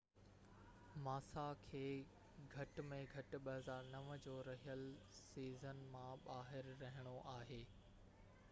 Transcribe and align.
ماسا 1.07 1.43
کي 1.65 1.81
گهٽ 2.53 2.81
۾ 2.93 2.99
گهٽ 3.11 3.37
2009 3.49 4.17
جو 4.25 4.41
رهيل 4.49 4.81
سيزن 5.19 5.83
مان 5.97 6.25
ٻاهر 6.31 6.71
رهڻو 6.81 7.13
آهي 7.35 7.61